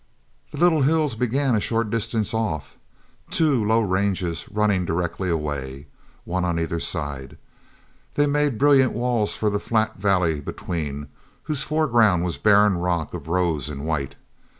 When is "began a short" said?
1.13-1.91